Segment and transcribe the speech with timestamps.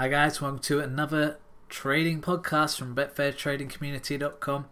[0.00, 1.36] Hi, guys, welcome to another
[1.68, 4.64] trading podcast from BetfairTradingCommunity.com.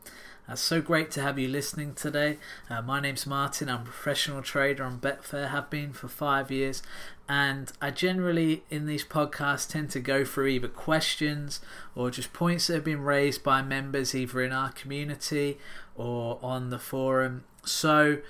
[0.48, 2.38] Uh, so great to have you listening today.
[2.70, 3.68] Uh, my name's Martin.
[3.68, 6.82] I'm a professional trader on Betfair, have been for five years,
[7.28, 11.60] and I generally in these podcasts tend to go through either questions
[11.94, 15.58] or just points that have been raised by members either in our community
[15.94, 17.44] or on the forum.
[17.66, 18.22] So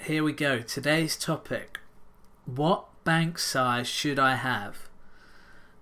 [0.00, 0.60] here we go.
[0.60, 1.78] Today's topic
[2.46, 4.89] What bank size should I have?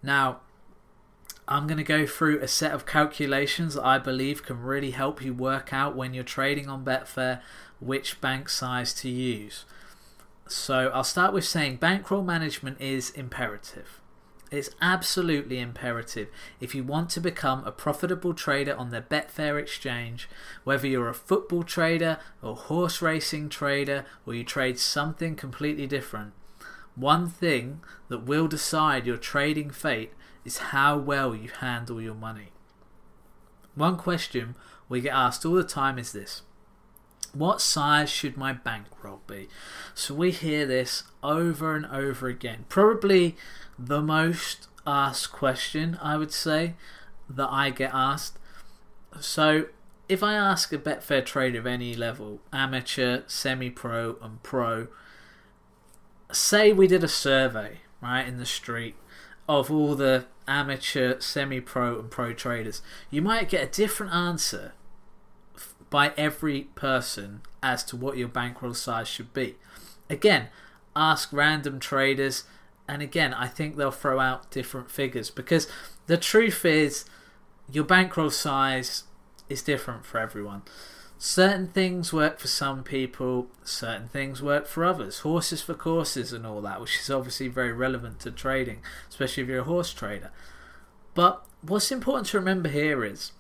[0.03, 0.41] Now,
[1.47, 5.23] I'm going to go through a set of calculations that I believe can really help
[5.23, 7.41] you work out when you're trading on Betfair
[7.81, 9.65] which bank size to use.
[10.47, 14.01] So, I'll start with saying bankroll management is imperative.
[14.51, 16.29] It's absolutely imperative
[16.59, 20.29] if you want to become a profitable trader on the Betfair exchange,
[20.65, 26.33] whether you're a football trader or horse racing trader or you trade something completely different.
[26.99, 30.13] One thing that will decide your trading fate
[30.45, 32.49] is how well you handle your money.
[33.77, 34.57] One question
[34.89, 36.43] we get asked all the time is this
[37.33, 39.49] What size should my bankroll be?
[39.95, 42.65] So we hear this over and over again.
[42.69, 43.37] Probably
[43.79, 46.75] the most asked question, I would say,
[47.31, 48.39] that I get asked.
[49.21, 49.67] So
[50.09, 54.89] if I ask a Betfair trader of any level, amateur, semi pro, and pro,
[56.33, 58.95] say we did a survey right in the street
[59.49, 64.73] of all the amateur, semi-pro, and pro traders, you might get a different answer
[65.91, 69.57] by every person as to what your bankroll size should be.
[70.11, 70.49] Again,
[70.95, 72.45] ask random traders,
[72.87, 75.67] and again, I think they'll throw out different figures because
[76.07, 77.05] the truth is,
[77.71, 79.05] your bankroll size
[79.49, 80.63] is different for everyone.
[81.21, 85.21] Certain things work for some people, certain things work for others.
[85.21, 89.49] Horses for courses and all that, which is obviously very relevant to trading, especially if
[89.49, 90.31] you're a horse trader.
[91.15, 93.33] But what's important to remember here is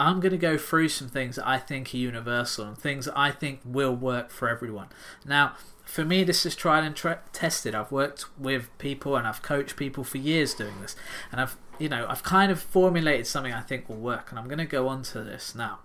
[0.00, 3.18] I'm going to go through some things that I think are universal and things that
[3.18, 4.88] I think will work for everyone.
[5.26, 5.52] Now,
[5.84, 7.74] for me, this is tried and tra- tested.
[7.74, 10.96] I've worked with people and I've coached people for years doing this,
[11.30, 14.46] and I've you know I've kind of formulated something I think will work, and I'm
[14.46, 15.80] going to go on to this now.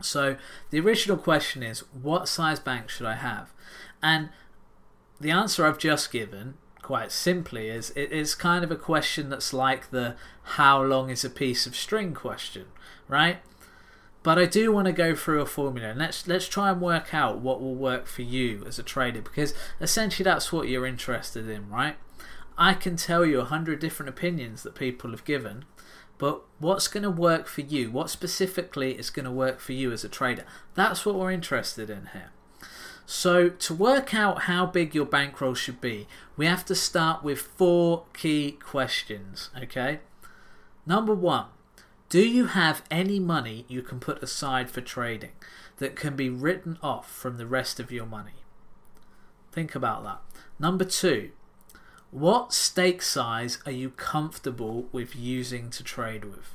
[0.00, 0.36] So
[0.70, 3.52] the original question is, what size bank should I have?
[4.02, 4.30] And
[5.20, 9.52] the answer I've just given, quite simply, is it is kind of a question that's
[9.52, 12.66] like the how long is a piece of string question,
[13.08, 13.38] right?
[14.22, 17.14] But I do want to go through a formula and let's let's try and work
[17.14, 21.48] out what will work for you as a trader because essentially that's what you're interested
[21.48, 21.96] in, right?
[22.56, 25.64] I can tell you a hundred different opinions that people have given,
[26.18, 27.90] but what's going to work for you?
[27.90, 30.44] What specifically is going to work for you as a trader?
[30.74, 32.30] That's what we're interested in here.
[33.06, 37.40] So, to work out how big your bankroll should be, we have to start with
[37.40, 40.00] four key questions, okay?
[40.84, 41.46] Number one,
[42.10, 45.32] do you have any money you can put aside for trading
[45.78, 48.42] that can be written off from the rest of your money?
[49.52, 50.20] Think about that.
[50.58, 51.30] Number two,
[52.10, 56.54] what stake size are you comfortable with using to trade with?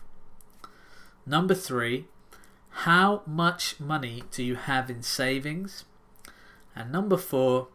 [1.25, 2.05] Number three,
[2.69, 5.85] how much money do you have in savings?
[6.75, 7.67] And number four,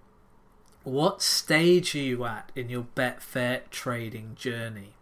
[0.82, 4.94] what stage are you at in your Betfair trading journey?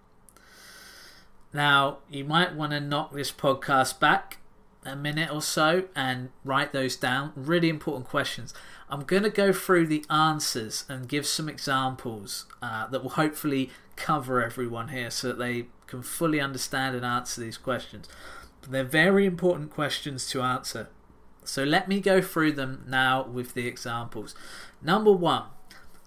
[1.52, 4.38] Now, you might want to knock this podcast back
[4.86, 7.32] a minute or so and write those down.
[7.34, 8.54] Really important questions.
[8.88, 13.70] I'm going to go through the answers and give some examples uh, that will hopefully
[13.96, 18.08] cover everyone here so that they can fully understand and answer these questions.
[18.60, 20.88] But they're very important questions to answer.
[21.44, 24.34] So let me go through them now with the examples.
[24.82, 25.44] Number one,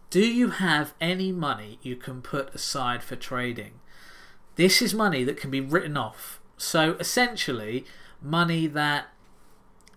[0.09, 3.73] do you have any money you can put aside for trading?
[4.55, 6.41] This is money that can be written off.
[6.57, 7.85] So essentially,
[8.21, 9.07] money that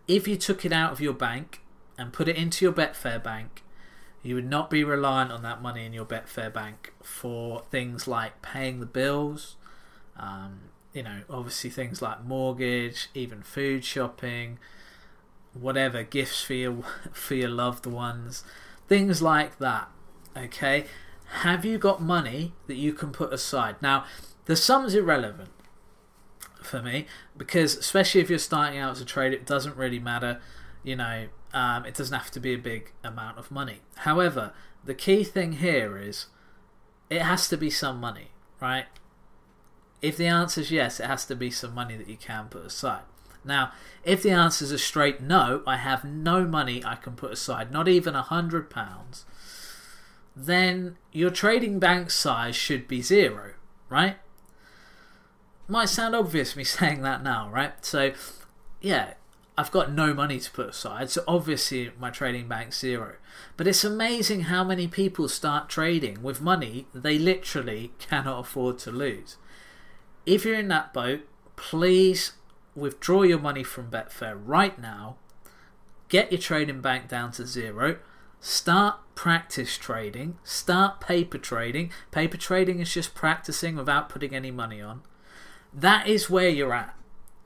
[0.08, 1.60] if you took it out of your bank
[1.98, 3.62] and put it into your Betfair bank,
[4.22, 8.40] you would not be reliant on that money in your Betfair bank for things like
[8.42, 9.56] paying the bills,
[10.16, 10.60] um,
[10.92, 14.58] you know, obviously things like mortgage, even food shopping,
[15.54, 18.44] whatever gifts for your for your loved ones,
[18.88, 19.88] things like that.
[20.36, 20.86] Okay,
[21.40, 23.76] have you got money that you can put aside?
[23.80, 24.04] Now,
[24.44, 25.50] the sum's irrelevant
[26.64, 27.06] for me
[27.36, 30.40] because especially if you're starting out as a trader, it doesn't really matter.
[30.82, 33.80] You know, um, it doesn't have to be a big amount of money.
[33.96, 34.52] However,
[34.84, 36.26] the key thing here is
[37.10, 38.86] it has to be some money, right?
[40.00, 42.66] If the answer is yes, it has to be some money that you can put
[42.66, 43.02] aside.
[43.44, 43.72] Now,
[44.04, 47.72] if the answer is a straight no, I have no money I can put aside,
[47.72, 49.24] not even a hundred pounds,
[50.34, 53.52] then your trading bank size should be zero,
[53.88, 54.16] right?
[55.72, 57.72] Might sound obvious me saying that now, right?
[57.82, 58.12] So,
[58.82, 59.14] yeah,
[59.56, 63.14] I've got no money to put aside, so obviously my trading bank's zero.
[63.56, 68.90] But it's amazing how many people start trading with money they literally cannot afford to
[68.90, 69.38] lose.
[70.26, 71.20] If you're in that boat,
[71.56, 72.32] please
[72.74, 75.16] withdraw your money from Betfair right now,
[76.10, 77.96] get your trading bank down to zero,
[78.40, 81.90] start practice trading, start paper trading.
[82.10, 85.00] Paper trading is just practicing without putting any money on.
[85.74, 86.94] That is where you're at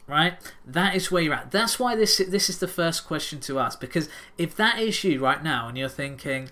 [0.06, 0.34] right?
[0.64, 1.50] That is where you're at.
[1.50, 4.08] That's why this this is the first question to ask because
[4.38, 6.50] if that is you right now and you're thinking,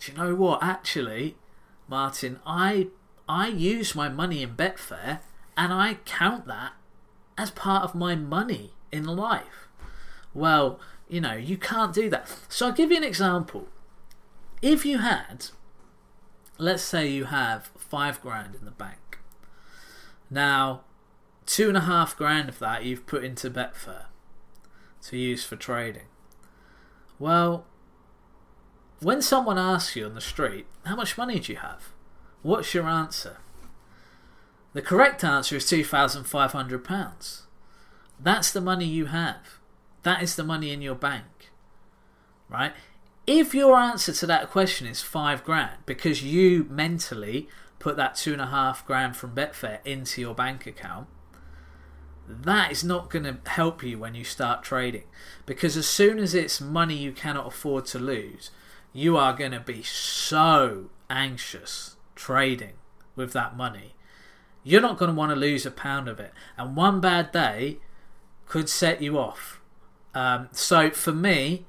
[0.00, 0.62] do you know what?
[0.62, 1.36] Actually,
[1.88, 2.88] Martin, I
[3.28, 5.20] I use my money in Betfair
[5.56, 6.72] and I count that
[7.36, 9.68] as part of my money in life.
[10.34, 12.28] Well, you know, you can't do that.
[12.48, 13.68] So I'll give you an example.
[14.60, 15.46] If you had,
[16.58, 19.07] let's say you have five grand in the bank.
[20.30, 20.82] Now,
[21.46, 24.06] two and a half grand of that you've put into Betfair
[25.02, 26.06] to use for trading.
[27.18, 27.66] Well,
[29.00, 31.90] when someone asks you on the street, how much money do you have?
[32.42, 33.38] What's your answer?
[34.72, 37.42] The correct answer is £2,500.
[38.20, 39.58] That's the money you have.
[40.02, 41.50] That is the money in your bank.
[42.48, 42.72] Right?
[43.26, 47.48] If your answer to that question is five grand because you mentally
[47.78, 51.08] put that two and a half grand from Betfair into your bank account,
[52.28, 55.04] that is not going to help you when you start trading
[55.46, 58.50] because as soon as it's money you cannot afford to lose,
[58.92, 62.74] you are going to be so anxious trading
[63.16, 63.94] with that money.
[64.62, 67.78] You're not going to want to lose a pound of it, and one bad day
[68.46, 69.60] could set you off.
[70.14, 71.66] Um, so for me,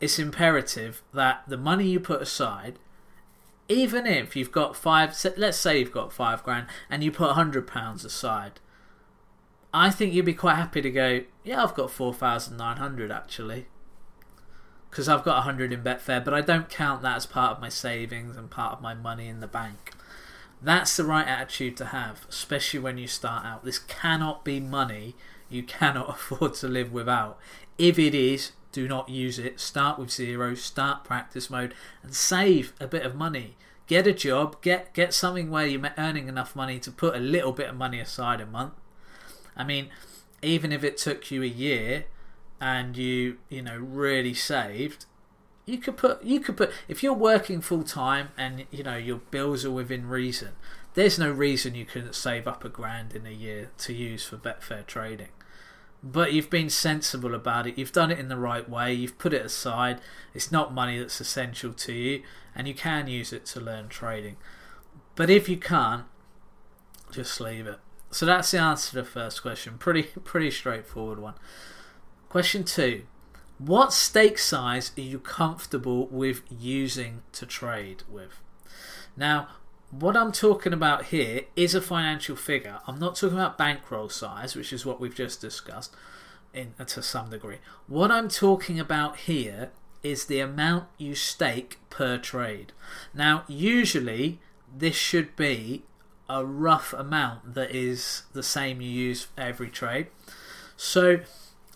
[0.00, 2.78] it's imperative that the money you put aside,
[3.68, 7.34] even if you've got five, let's say you've got five grand and you put a
[7.34, 8.60] hundred pounds aside,
[9.72, 13.66] I think you'd be quite happy to go, yeah, I've got 4,900 actually.
[14.88, 17.60] Because I've got a 100 in Betfair, but I don't count that as part of
[17.60, 19.92] my savings and part of my money in the bank.
[20.62, 23.64] That's the right attitude to have, especially when you start out.
[23.64, 25.16] This cannot be money
[25.50, 27.38] you cannot afford to live without.
[27.76, 29.60] If it is, do not use it.
[29.60, 33.56] Start with zero, start practice mode, and save a bit of money.
[33.86, 37.52] Get a job, get get something where you're earning enough money to put a little
[37.52, 38.74] bit of money aside a month
[39.56, 39.88] I mean,
[40.42, 42.06] even if it took you a year
[42.60, 45.06] and you, you know, really saved,
[45.66, 49.16] you could put you could put if you're working full time and you know your
[49.16, 50.50] bills are within reason,
[50.94, 54.36] there's no reason you couldn't save up a grand in a year to use for
[54.36, 55.28] Betfair trading.
[56.06, 57.78] But you've been sensible about it.
[57.78, 58.92] You've done it in the right way.
[58.92, 60.02] You've put it aside.
[60.34, 62.22] It's not money that's essential to you,
[62.54, 64.36] and you can use it to learn trading.
[65.14, 66.04] But if you can't,
[67.10, 67.78] just leave it.
[68.10, 69.78] So that's the answer to the first question.
[69.78, 71.34] Pretty pretty straightforward one.
[72.28, 73.04] Question two.
[73.56, 78.40] What stake size are you comfortable with using to trade with?
[79.16, 79.48] Now,
[80.00, 82.78] what I'm talking about here is a financial figure.
[82.86, 85.94] I'm not talking about bankroll size, which is what we've just discussed
[86.52, 87.58] in, uh, to some degree.
[87.86, 89.70] What I'm talking about here
[90.02, 92.72] is the amount you stake per trade.
[93.12, 94.40] Now, usually
[94.76, 95.84] this should be
[96.28, 100.08] a rough amount that is the same you use for every trade.
[100.76, 101.20] So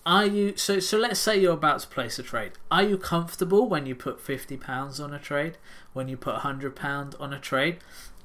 [0.08, 2.52] are you so so let's say you're about to place a trade.
[2.70, 5.58] Are you comfortable when you put fifty pounds on a trade?
[5.92, 7.76] When you put hundred pound on a trade?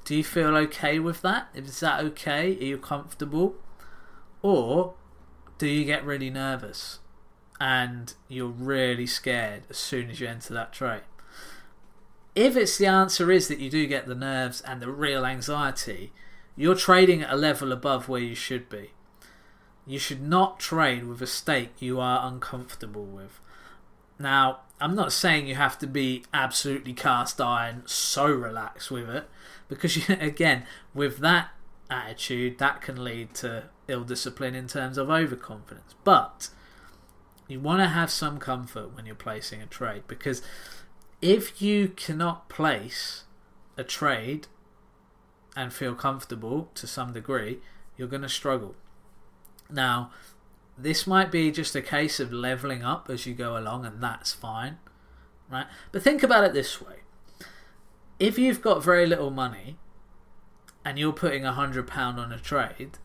[0.06, 1.48] Do you feel okay with that?
[1.54, 2.56] Is that okay?
[2.58, 3.56] Are you comfortable?
[4.40, 4.94] Or
[5.58, 7.00] do you get really nervous
[7.60, 11.02] and you're really scared as soon as you enter that trade?
[12.34, 16.12] If it's the answer is that you do get the nerves and the real anxiety,
[16.56, 18.92] you're trading at a level above where you should be.
[19.86, 23.40] You should not trade with a stake you are uncomfortable with.
[24.18, 29.28] Now, I'm not saying you have to be absolutely cast iron, so relaxed with it,
[29.68, 30.64] because again,
[30.94, 31.50] with that
[31.90, 35.94] attitude, that can lead to ill discipline in terms of overconfidence.
[36.04, 36.48] But
[37.48, 40.42] you want to have some comfort when you're placing a trade because
[41.20, 43.24] if you cannot place
[43.76, 44.46] a trade
[45.56, 47.58] and feel comfortable to some degree,
[47.96, 48.74] you're going to struggle.
[49.74, 50.10] Now,
[50.78, 54.32] this might be just a case of leveling up as you go along, and that's
[54.32, 54.78] fine,
[55.50, 55.66] right?
[55.92, 56.96] But think about it this way
[58.18, 59.76] if you've got very little money
[60.84, 62.98] and you're putting a hundred pound on a trade,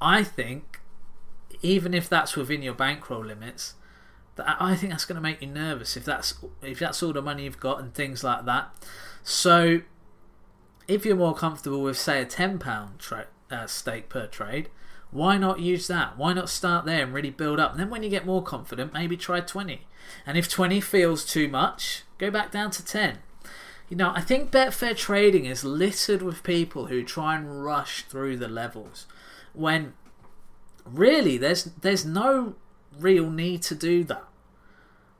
[0.00, 0.80] I think
[1.62, 3.74] even if that's within your bankroll limits,
[4.38, 7.44] I think that's going to make you nervous if that's if that's all the money
[7.44, 8.70] you've got and things like that.
[9.22, 9.82] So
[10.88, 14.68] if you're more comfortable with, say, a £10 tra- uh, stake per trade,
[15.12, 16.16] why not use that?
[16.16, 17.72] Why not start there and really build up?
[17.72, 19.82] And then when you get more confident, maybe try 20.
[20.26, 23.18] And if 20 feels too much, go back down to 10.
[23.90, 28.38] You know, I think Betfair trading is littered with people who try and rush through
[28.38, 29.06] the levels
[29.52, 29.92] when
[30.86, 32.54] really there's there's no
[32.98, 34.24] real need to do that.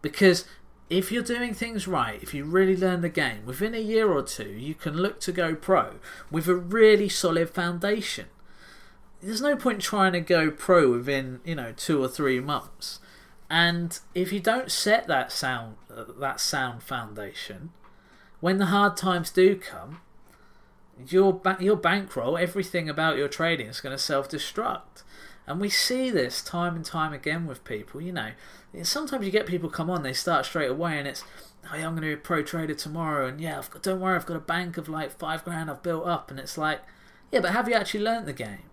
[0.00, 0.46] Because
[0.88, 4.22] if you're doing things right, if you really learn the game, within a year or
[4.22, 5.96] two, you can look to go pro
[6.30, 8.26] with a really solid foundation
[9.23, 12.99] there's no point trying to go pro within you know two or three months.
[13.49, 17.71] And if you don't set that sound that sound foundation
[18.41, 20.00] when the hard times do come
[21.09, 25.02] your ba- your bankroll everything about your trading is going to self-destruct.
[25.47, 28.31] And we see this time and time again with people you know.
[28.83, 31.23] Sometimes you get people come on they start straight away and it's
[31.71, 34.17] oh yeah, I'm going to be a pro trader tomorrow and yeah got, don't worry
[34.17, 36.31] I've got a bank of like five grand I've built up.
[36.31, 36.81] And it's like
[37.31, 38.71] yeah but have you actually learnt the game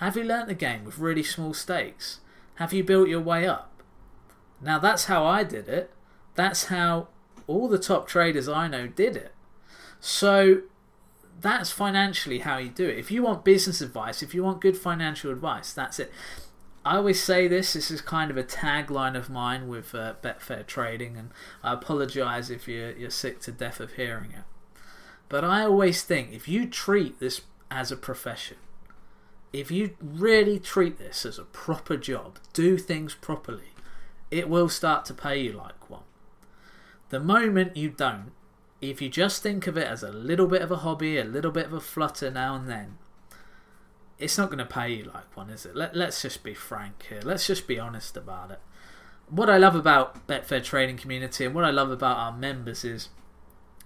[0.00, 2.20] have you learnt the game with really small stakes?
[2.54, 3.82] Have you built your way up?
[4.60, 5.90] Now that's how I did it.
[6.34, 7.08] That's how
[7.46, 9.34] all the top traders I know did it.
[10.00, 10.62] So
[11.38, 12.98] that's financially how you do it.
[12.98, 16.10] If you want business advice, if you want good financial advice, that's it.
[16.82, 17.74] I always say this.
[17.74, 21.30] This is kind of a tagline of mine with uh, Betfair Trading, and
[21.62, 24.44] I apologise if you're you're sick to death of hearing it.
[25.28, 28.56] But I always think if you treat this as a profession,
[29.52, 33.72] if you really treat this as a proper job, do things properly,
[34.30, 36.02] it will start to pay you like one.
[37.08, 38.32] The moment you don't,
[38.80, 41.50] if you just think of it as a little bit of a hobby, a little
[41.50, 42.98] bit of a flutter now and then,
[44.18, 45.74] it's not going to pay you like one, is it?
[45.74, 47.20] Let, let's just be frank here.
[47.24, 48.60] Let's just be honest about it.
[49.28, 53.08] What I love about Betfair Trading Community and what I love about our members is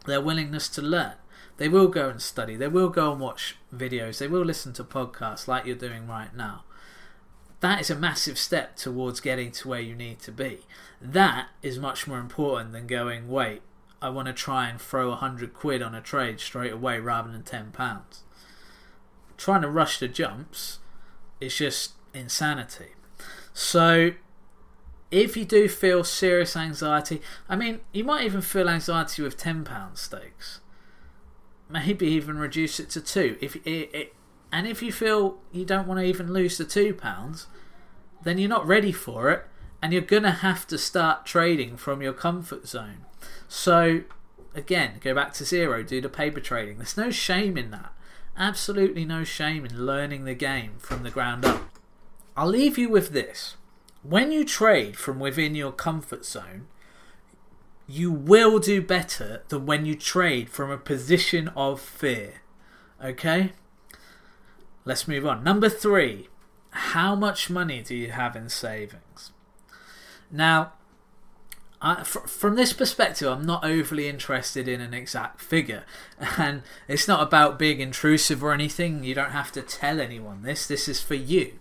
[0.07, 1.15] their willingness to learn.
[1.57, 2.57] They will go and study.
[2.57, 4.19] They will go and watch videos.
[4.19, 6.65] They will listen to podcasts like you're doing right now.
[7.61, 10.61] That is a massive step towards getting to where you need to be.
[11.01, 13.63] That is much more important than going, wait,
[14.03, 17.31] I want to try and throw a hundred quid on a trade straight away rather
[17.31, 18.25] than ten pounds.
[19.37, 20.81] Trying to rush the jumps
[21.41, 22.95] is just insanity.
[23.55, 24.13] So
[25.11, 29.97] if you do feel serious anxiety, I mean, you might even feel anxiety with £10
[29.97, 30.61] stakes
[31.75, 33.37] maybe even reduce it to two.
[33.41, 34.15] If it, it,
[34.53, 37.49] and if you feel you don't want to even lose the two pounds,
[38.23, 39.45] then you're not ready for it,
[39.83, 43.05] and you're gonna have to start trading from your comfort zone.
[43.49, 44.03] So
[44.55, 46.79] again, go back to zero, do the paper trading.
[46.79, 47.93] There's no shame in that.
[48.37, 51.79] Absolutely no shame in learning the game from the ground up.
[52.37, 53.57] I'll leave you with this.
[54.03, 56.67] When you trade from within your comfort zone,
[57.87, 62.43] you will do better than when you trade from a position of fear.
[63.03, 63.53] Okay?
[64.85, 65.45] Let's move on.
[65.45, 66.29] Number three,
[66.71, 69.33] how much money do you have in savings?
[70.31, 70.73] Now,
[71.81, 75.85] I, fr- from this perspective, I'm not overly interested in an exact figure,
[76.39, 79.05] and it's not about being intrusive or anything.
[79.05, 80.67] You don't have to tell anyone this.
[80.67, 81.59] This is for you.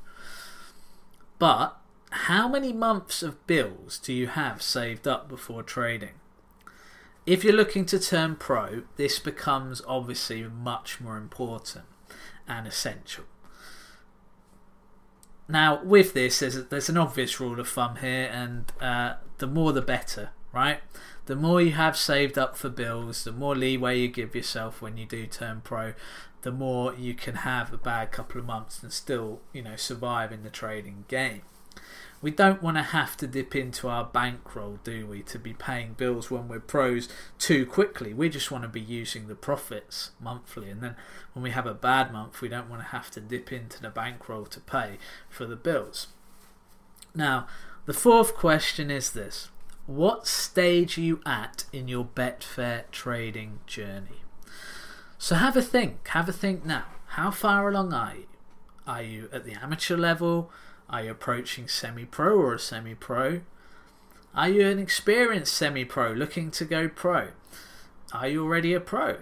[1.39, 1.77] But
[2.13, 6.13] how many months of bills do you have saved up before trading?
[7.25, 11.85] If you're looking to turn pro, this becomes obviously much more important
[12.47, 13.23] and essential.
[15.47, 19.73] Now, with this, there's, there's an obvious rule of thumb here, and uh, the more
[19.73, 20.81] the better, right?
[21.25, 24.97] The more you have saved up for bills, the more leeway you give yourself when
[24.97, 25.93] you do turn pro,
[26.43, 30.31] the more you can have a bad couple of months and still, you know, survive
[30.31, 31.41] in the trading game.
[32.21, 35.91] We don't want to have to dip into our bankroll, do we, to be paying
[35.93, 38.13] bills when we're pros too quickly.
[38.13, 40.95] We just want to be using the profits monthly, and then
[41.33, 43.89] when we have a bad month, we don't want to have to dip into the
[43.89, 44.99] bankroll to pay
[45.29, 46.07] for the bills.
[47.13, 47.47] Now,
[47.85, 49.49] the fourth question is this
[49.85, 54.21] What stage are you at in your Betfair trading journey?
[55.17, 56.07] So have a think.
[56.09, 56.85] Have a think now.
[57.07, 58.25] How far along are you?
[58.87, 60.51] Are you at the amateur level?
[60.89, 63.41] Are you approaching semi pro or a semi pro?
[64.35, 67.29] Are you an experienced semi pro looking to go pro?
[68.11, 69.17] Are you already a pro?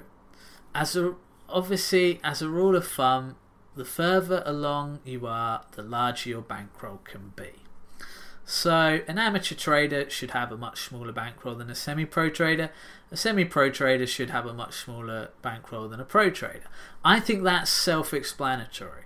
[0.73, 1.15] As a
[1.49, 3.35] obviously as a rule of thumb,
[3.75, 7.51] the further along you are, the larger your bankroll can be.
[8.43, 12.71] So, an amateur trader should have a much smaller bankroll than a semi pro trader.
[13.11, 16.65] A semi pro trader should have a much smaller bankroll than a pro trader.
[17.03, 19.03] I think that's self explanatory.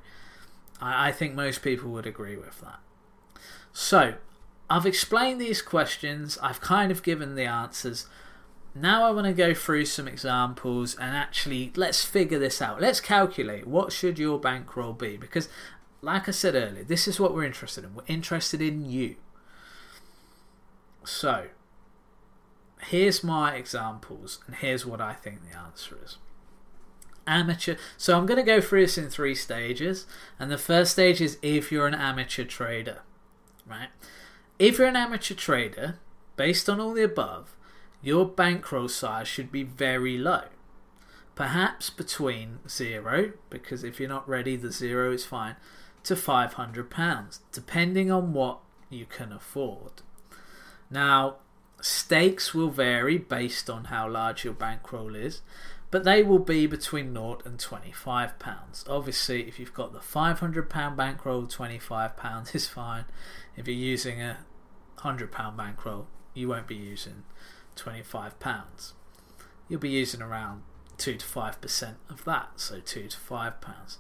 [0.82, 2.79] I, I think most people would agree with that.
[3.74, 4.15] So,
[4.70, 8.08] I've explained these questions, I've kind of given the answers.
[8.74, 12.82] now I want to go through some examples and actually let's figure this out.
[12.82, 15.50] Let's calculate what should your bankroll be because
[16.01, 17.96] like I said earlier, this is what we're interested in.
[17.96, 19.15] We're interested in you.
[21.03, 21.48] So,
[22.79, 26.17] here's my examples and here's what I think the answer is.
[27.27, 27.75] Amateur.
[27.98, 30.05] So I'm going to go through this in three stages.
[30.39, 33.01] And the first stage is if you're an amateur trader,
[33.67, 33.89] right?
[34.60, 36.00] If you're an amateur trader,
[36.38, 37.55] based on all the above,
[38.01, 40.44] your bankroll size should be very low.
[41.36, 45.55] Perhaps between zero, because if you're not ready, the zero is fine,
[46.03, 50.03] to £500, depending on what you can afford.
[50.89, 51.38] Now,
[51.82, 55.41] stakes will vary based on how large your bankroll is,
[55.95, 58.89] but they will be between 0 and £25.
[58.89, 63.05] Obviously, if you've got the £500 bankroll, £25 is fine.
[63.55, 64.39] If you're using a
[64.97, 67.23] £100 bankroll, you won't be using
[67.77, 68.91] £25.
[69.69, 70.63] You'll be using around
[70.97, 73.97] 2 to 5% of that, so 2 to £5.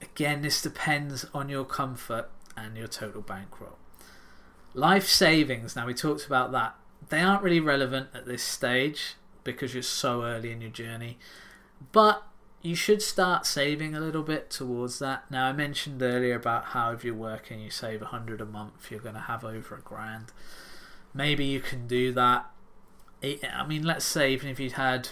[0.00, 3.78] Again, this depends on your comfort and your total bankroll.
[4.74, 6.76] Life savings, now we talked about that,
[7.08, 11.18] they aren't really relevant at this stage because you're so early in your journey,
[11.92, 12.24] but
[12.60, 15.28] you should start saving a little bit towards that.
[15.30, 18.90] Now, I mentioned earlier about how if you're working, you save a hundred a month,
[18.90, 20.32] you're going to have over a grand
[21.14, 22.46] maybe you can do that.
[23.22, 25.10] I mean, let's say even if you'd had,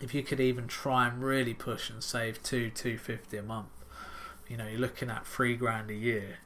[0.00, 3.68] if you could even try and really push and save two two fifty a month,
[4.48, 6.38] you know, you're looking at three grand a year,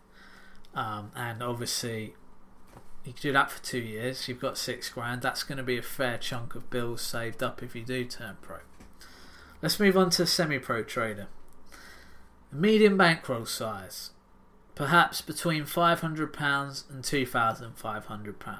[0.74, 2.14] um, and obviously
[3.04, 4.28] you could do that for two years.
[4.28, 5.22] You've got six grand.
[5.22, 8.36] That's going to be a fair chunk of bills saved up if you do turn
[8.42, 8.58] pro.
[9.62, 11.26] Let's move on to semi-pro trader.
[12.52, 14.10] Medium bankroll size
[14.78, 16.00] perhaps between £500
[16.88, 18.58] and £2,500.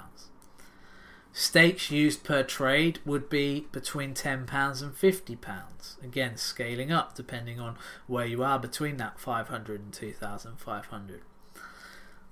[1.31, 6.03] Stakes used per trade would be between £10 and £50.
[6.03, 11.21] Again, scaling up depending on where you are between that 500 and 2500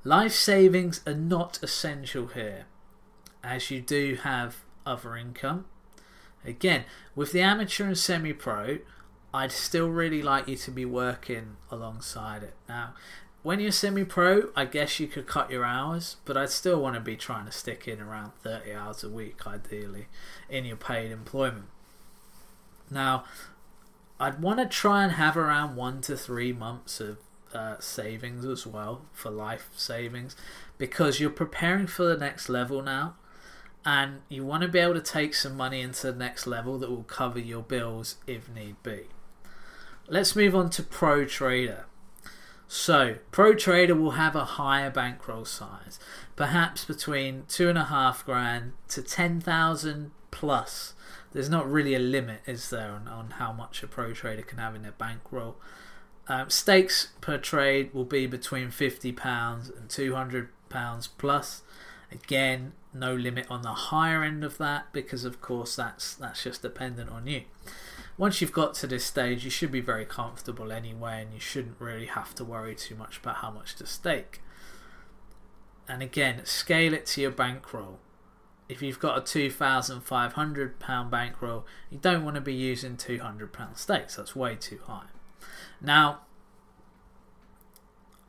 [0.04, 2.66] Life savings are not essential here,
[3.44, 5.66] as you do have other income.
[6.46, 8.80] Again, with the amateur and semi pro,
[9.34, 12.54] I'd still really like you to be working alongside it.
[12.70, 12.94] Now,
[13.44, 16.96] when you're semi pro, I guess you could cut your hours, but I'd still want
[16.96, 20.08] to be trying to stick in around 30 hours a week, ideally,
[20.50, 21.68] in your paid employment.
[22.90, 23.26] Now,
[24.20, 27.18] I'd want to try and have around one to three months of
[27.54, 30.36] uh, savings as well for life savings
[30.78, 33.16] because you're preparing for the next level now
[33.86, 36.90] and you want to be able to take some money into the next level that
[36.90, 39.04] will cover your bills if need be.
[40.10, 41.86] Let's move on to Pro Trader.
[42.68, 46.00] So, Pro Trader will have a higher bankroll size,
[46.36, 50.94] perhaps between two and a half grand to ten thousand plus.
[51.32, 54.58] There's not really a limit, is there, on, on how much a Pro Trader can
[54.58, 55.56] have in their bankroll?
[56.30, 61.62] Um, stakes per trade will be between fifty pounds and two hundred pounds plus.
[62.12, 66.62] Again, no limit on the higher end of that because, of course, that's that's just
[66.62, 67.44] dependent on you
[68.18, 71.80] once you've got to this stage, you should be very comfortable anyway, and you shouldn't
[71.80, 74.42] really have to worry too much about how much to stake.
[75.88, 78.00] And again, scale it to your bankroll.
[78.68, 84.36] If you've got a £2,500 bankroll, you don't want to be using £200 stakes, that's
[84.36, 85.06] way too high.
[85.82, 86.22] Now,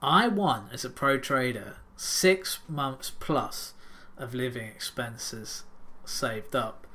[0.02, 3.74] I won as a pro trader, six months plus
[4.16, 5.64] of living expenses
[6.04, 6.86] saved up.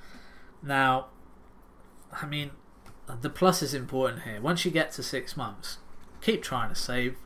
[0.61, 1.07] Now,
[2.11, 2.51] I mean,
[3.21, 4.39] the plus is important here.
[4.41, 5.77] Once you get to six months,
[6.21, 7.17] keep trying to save.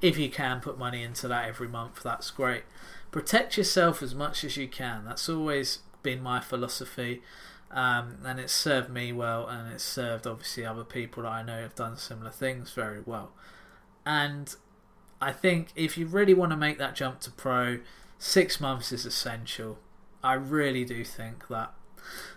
[0.00, 2.64] If you can put money into that every month, that's great.
[3.10, 5.04] Protect yourself as much as you can.
[5.04, 7.22] That's always been my philosophy,
[7.70, 11.60] um, and it's served me well, and it's served obviously other people that I know
[11.62, 13.32] have done similar things very well.
[14.04, 14.54] And
[15.20, 17.80] I think if you really want to make that jump to pro,
[18.18, 19.78] six months is essential.
[20.22, 21.72] I really do think that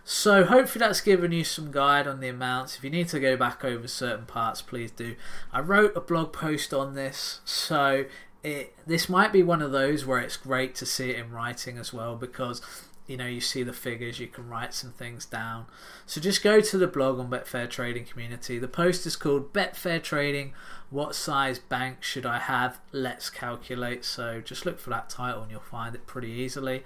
[0.04, 2.78] so hopefully that's given you some guide on the amounts.
[2.78, 5.15] If you need to go back over certain parts, please do.
[5.54, 8.06] I wrote a blog post on this, so
[8.44, 11.78] it this might be one of those where it's great to see it in writing
[11.78, 12.62] as well because
[13.10, 15.65] you know you see the figures you can write some things down.
[16.06, 18.60] So just go to the blog on betfair trading community.
[18.60, 20.54] The post is called betfair trading
[20.89, 22.80] what size bank should i have?
[22.91, 24.04] Let's calculate.
[24.04, 26.84] So just look for that title and you'll find it pretty easily.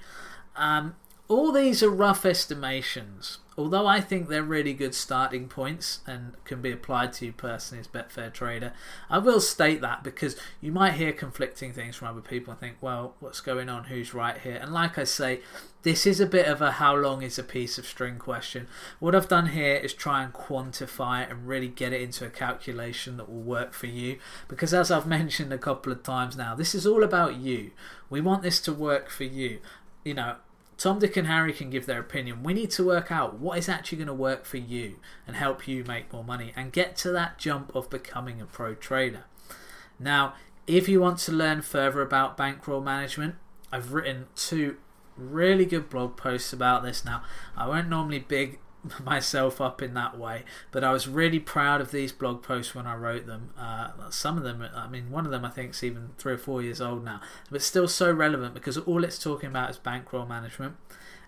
[0.55, 0.95] Um,
[1.33, 3.39] all these are rough estimations.
[3.55, 7.81] Although I think they're really good starting points and can be applied to you personally
[7.81, 8.73] as Betfair trader,
[9.11, 12.77] I will state that because you might hear conflicting things from other people and think,
[12.81, 13.85] well, what's going on?
[13.85, 14.55] Who's right here?
[14.55, 15.41] And like I say,
[15.83, 18.67] this is a bit of a how long is a piece of string question.
[18.99, 22.31] What I've done here is try and quantify it and really get it into a
[22.31, 24.17] calculation that will work for you.
[24.47, 27.71] Because as I've mentioned a couple of times now, this is all about you.
[28.09, 29.59] We want this to work for you.
[30.03, 30.35] You know,
[30.83, 32.43] Tom, Dick, and Harry can give their opinion.
[32.43, 35.65] We need to work out what is actually going to work for you and help
[35.65, 39.23] you make more money and get to that jump of becoming a pro trader.
[39.97, 40.33] Now,
[40.67, 43.35] if you want to learn further about bankroll management,
[43.71, 44.75] I've written two
[45.15, 47.23] really good blog posts about this now.
[47.55, 48.59] I won't normally big
[49.03, 50.43] myself up in that way.
[50.71, 53.51] But I was really proud of these blog posts when I wrote them.
[53.57, 56.37] Uh, some of them, I mean, one of them I think is even three or
[56.37, 60.25] four years old now, but still so relevant because all it's talking about is bankroll
[60.25, 60.75] management.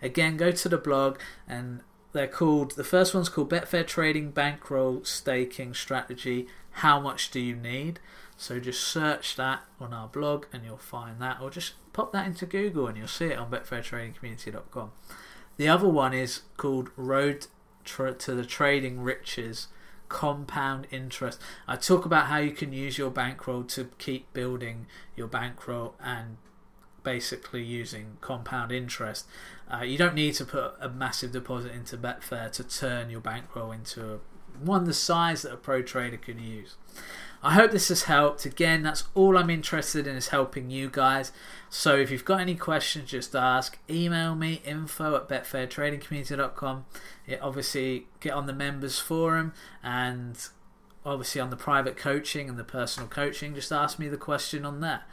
[0.02, 5.04] Again, go to the blog and they're called the first one's called Betfair Trading Bankroll
[5.04, 6.48] Staking Strategy.
[6.72, 8.00] How much do you need?
[8.38, 12.26] So just search that on our blog and you'll find that, or just pop that
[12.28, 14.92] into Google and you'll see it on betfairtradingcommunity.com.
[15.58, 17.48] The other one is called Road
[17.86, 19.68] to the Trading Riches
[20.10, 21.40] Compound Interest.
[21.68, 26.38] I talk about how you can use your bankroll to keep building your bankroll and
[27.04, 29.28] basically using compound interest.
[29.72, 33.72] Uh, you don't need to put a massive deposit into Betfair to turn your bankroll
[33.72, 34.20] into a,
[34.60, 36.76] one the size that a pro trader can use.
[37.46, 38.44] I hope this has helped.
[38.46, 41.32] Again, that's all I'm interested in is helping you guys.
[41.70, 43.78] So if you've got any questions, just ask.
[43.88, 46.86] Email me info at betfairtradingcommunity.com.
[47.28, 49.54] Yeah, obviously, get on the members forum
[49.84, 50.36] and
[51.06, 53.54] obviously on the private coaching and the personal coaching.
[53.54, 55.04] Just ask me the question on there.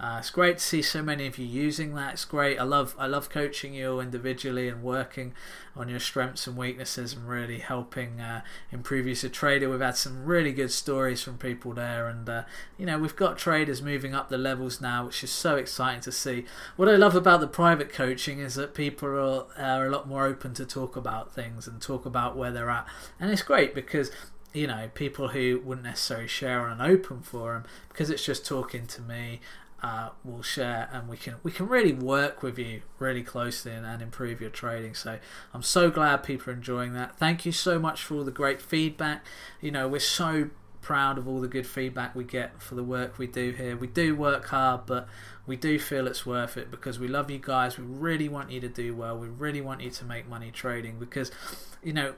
[0.00, 2.14] Uh, it's great to see so many of you using that.
[2.14, 2.58] It's great.
[2.58, 5.32] I love I love coaching you individually and working
[5.76, 9.70] on your strengths and weaknesses and really helping uh, improve you as a trader.
[9.70, 12.42] We've had some really good stories from people there, and uh,
[12.76, 16.12] you know we've got traders moving up the levels now, which is so exciting to
[16.12, 16.46] see.
[16.76, 20.26] What I love about the private coaching is that people are, are a lot more
[20.26, 22.86] open to talk about things and talk about where they're at,
[23.20, 24.10] and it's great because
[24.52, 28.86] you know, people who wouldn't necessarily share on an open forum because it's just talking
[28.86, 29.40] to me
[29.82, 33.84] uh, will share and we can we can really work with you really closely and,
[33.84, 34.94] and, improve your trading.
[34.94, 35.18] So
[35.52, 37.18] i'm so glad people are enjoying that.
[37.18, 39.24] Thank you so much for all the great feedback.
[39.60, 40.50] You know we're so
[40.82, 43.76] proud of all the good feedback we get for the work we do here.
[43.76, 45.08] We do work hard but
[45.46, 47.76] we do feel it's worth it because we love you guys.
[47.76, 49.18] We really want you to do well.
[49.18, 51.32] We really want you to make money trading because
[51.82, 52.14] you know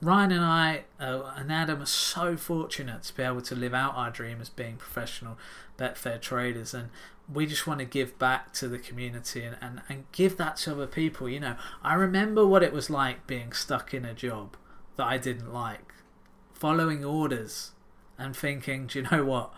[0.00, 3.94] Ryan and I uh, and Adam are so fortunate to be able to live out
[3.96, 5.38] our dream as being professional
[5.78, 6.90] Betfair traders, and
[7.32, 10.72] we just want to give back to the community and, and, and give that to
[10.72, 11.28] other people.
[11.28, 14.56] You know, I remember what it was like being stuck in a job
[14.96, 15.92] that I didn't like,
[16.52, 17.72] following orders
[18.18, 19.54] and thinking, do you know what?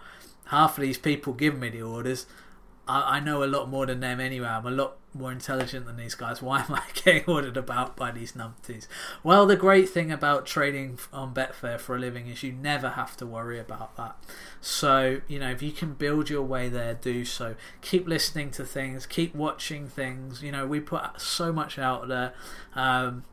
[0.46, 2.26] Half of these people give me the orders.
[2.90, 4.48] I, I know a lot more than them anyway.
[4.48, 6.42] I'm a lot more intelligent than these guys.
[6.42, 8.88] Why am I getting ordered about by these numpties?
[9.22, 13.16] Well, the great thing about trading on Betfair for a living is you never have
[13.18, 14.16] to worry about that.
[14.60, 17.54] So, you know, if you can build your way there, do so.
[17.80, 20.42] Keep listening to things, keep watching things.
[20.42, 22.34] You know, we put so much out there.
[22.74, 23.24] Um,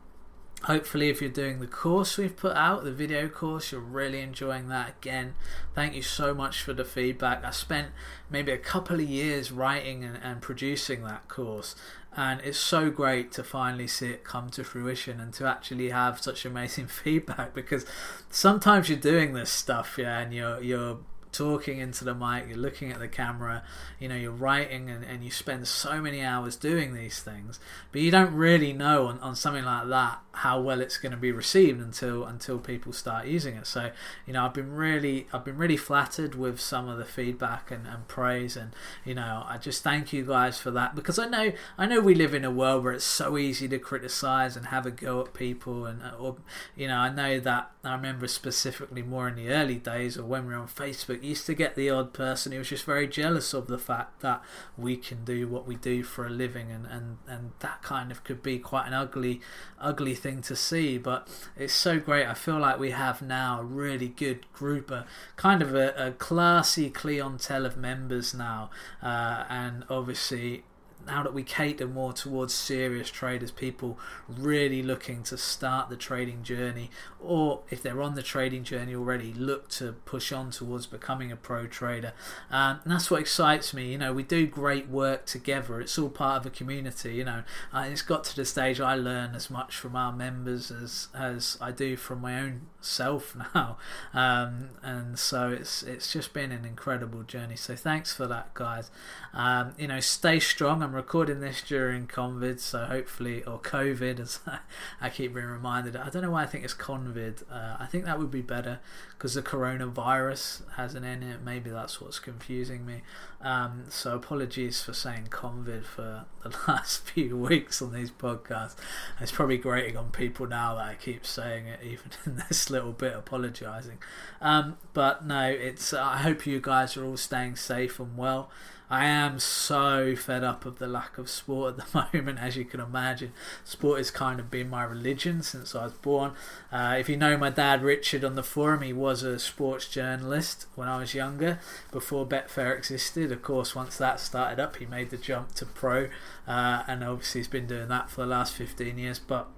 [0.64, 4.68] hopefully if you're doing the course we've put out the video course you're really enjoying
[4.68, 5.34] that again.
[5.74, 7.44] Thank you so much for the feedback.
[7.44, 7.88] I spent
[8.28, 11.76] maybe a couple of years writing and, and producing that course
[12.16, 16.20] and it's so great to finally see it come to fruition and to actually have
[16.20, 17.86] such amazing feedback because
[18.30, 20.98] sometimes you're doing this stuff yeah and you're you're
[21.32, 23.62] talking into the mic, you're looking at the camera,
[23.98, 27.60] you know, you're writing and, and you spend so many hours doing these things,
[27.92, 31.18] but you don't really know on, on something like that how well it's going to
[31.18, 33.66] be received until until people start using it.
[33.66, 33.90] So,
[34.26, 37.86] you know, I've been really I've been really flattered with some of the feedback and,
[37.86, 38.72] and praise and
[39.04, 42.14] you know, I just thank you guys for that because I know I know we
[42.14, 45.34] live in a world where it's so easy to criticize and have a go at
[45.34, 46.36] people and uh, or
[46.76, 50.46] you know, I know that I remember specifically more in the early days or when
[50.46, 53.54] we were on Facebook used to get the odd person who was just very jealous
[53.54, 54.42] of the fact that
[54.76, 58.22] we can do what we do for a living, and, and, and that kind of
[58.24, 59.40] could be quite an ugly,
[59.80, 60.98] ugly thing to see.
[60.98, 62.26] But it's so great.
[62.26, 66.12] I feel like we have now a really good group, a kind of a, a
[66.12, 68.70] classy clientele of members now,
[69.02, 70.64] uh, and obviously
[71.08, 76.42] now that we cater more towards serious traders, people really looking to start the trading
[76.42, 81.32] journey, or if they're on the trading journey already, look to push on towards becoming
[81.32, 82.12] a pro trader.
[82.50, 83.90] Um, and that's what excites me.
[83.90, 85.80] You know, we do great work together.
[85.80, 87.14] It's all part of a community.
[87.14, 87.42] You know,
[87.72, 91.56] uh, it's got to the stage I learn as much from our members as as
[91.60, 93.78] I do from my own self now,
[94.12, 97.56] um, and so it's it's just been an incredible journey.
[97.56, 98.90] So thanks for that, guys.
[99.32, 100.82] Um, you know, stay strong.
[100.82, 104.40] I'm recording this during COVID, so hopefully, or COVID, as
[105.00, 105.94] I keep being reminded.
[105.94, 107.44] I don't know why I think it's COVID.
[107.48, 108.80] Uh, I think that would be better
[109.10, 111.42] because the coronavirus has an N in it.
[111.44, 113.02] Maybe that's what's confusing me.
[113.40, 118.74] Um, so apologies for saying COVID for the last few weeks on these podcasts.
[119.20, 122.92] It's probably grating on people now that I keep saying it, even in this little
[122.92, 123.98] bit, apologising.
[124.40, 125.94] Um, but no, it's.
[125.94, 128.50] I hope you guys are all staying safe and well.
[128.90, 132.64] I am so fed up of the lack of sport at the moment, as you
[132.64, 133.32] can imagine.
[133.64, 136.32] Sport has kind of been my religion since I was born.
[136.72, 140.66] Uh, if you know my dad, Richard, on the forum, he was a sports journalist
[140.74, 141.60] when I was younger,
[141.92, 143.30] before Betfair existed.
[143.30, 146.08] Of course, once that started up, he made the jump to pro,
[146.46, 149.18] uh, and obviously he's been doing that for the last 15 years.
[149.18, 149.48] But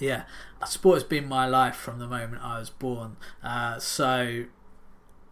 [0.00, 0.22] yeah,
[0.66, 3.16] sport has been my life from the moment I was born.
[3.42, 4.44] Uh, so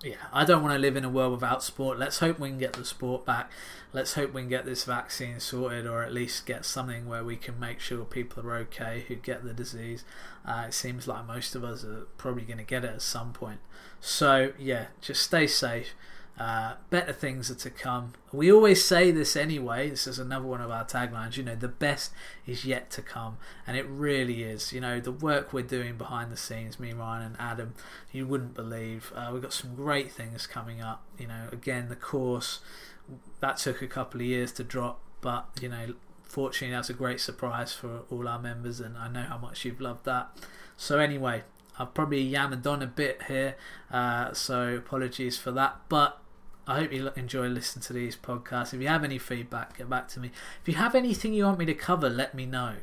[0.03, 1.99] yeah, I don't want to live in a world without sport.
[1.99, 3.51] Let's hope we can get the sport back.
[3.93, 7.37] Let's hope we can get this vaccine sorted, or at least get something where we
[7.37, 10.05] can make sure people are okay who get the disease.
[10.45, 13.33] Uh, it seems like most of us are probably going to get it at some
[13.33, 13.61] point.
[14.01, 15.95] So, yeah, just stay safe.
[16.39, 18.13] Uh, better things are to come.
[18.31, 19.89] We always say this anyway.
[19.89, 21.37] This is another one of our taglines.
[21.39, 22.13] You know, the best
[22.47, 24.73] is yet to come, and it really is.
[24.73, 27.75] You know, the work we're doing behind the scenes, me, Ryan, and Adam,
[28.13, 29.13] you wouldn't believe.
[29.17, 31.03] Uh, we've got some great things coming up.
[31.19, 32.61] You know, again, the course
[33.41, 37.21] that took a couple of years to drop, but you know, fortunately, that's a great
[37.21, 40.37] surprise for all our members, and I know how much you've loved that.
[40.77, 41.45] So anyway,
[41.79, 43.57] I've probably yammered on a bit here,
[43.91, 46.21] uh, so apologies for that, but
[46.67, 48.75] I hope you enjoy listening to these podcasts.
[48.75, 50.33] If you have any feedback, get back to me.
[50.63, 52.75] If you have anything you want me to cover, let me know.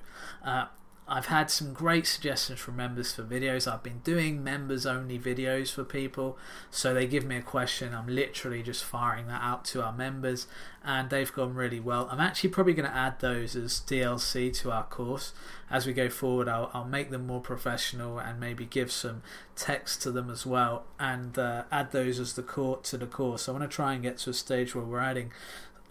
[0.44, 0.68] Uh,
[1.14, 3.72] I've had some great suggestions from members for videos.
[3.72, 6.40] I've been doing members only videos for people.
[6.72, 7.94] So they give me a question.
[7.94, 10.48] I'm literally just firing that out to our members
[10.84, 12.10] and they've gone really well.
[12.10, 15.34] I'm actually probably going to add those as DLC to our course.
[15.70, 19.22] As we go forward, I'll, I'll make them more professional and maybe give some
[19.56, 23.48] text to them as well and uh, add those as the core to the course.
[23.48, 25.32] I want to try and get to a stage where we're adding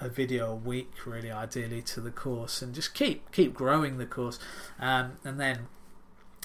[0.02, 4.06] a video a week, really ideally, to the course, and just keep keep growing the
[4.06, 4.38] course,
[4.78, 5.68] um, and then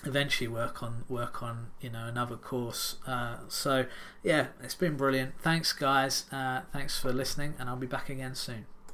[0.06, 2.96] eventually work on work on you know another course.
[3.06, 3.86] Uh, so
[4.24, 5.40] yeah, it's been brilliant.
[5.42, 6.26] Thanks, guys.
[6.32, 8.66] Uh, thanks for listening, and I'll be back again soon.